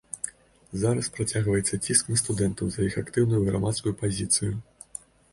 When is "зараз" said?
0.83-1.09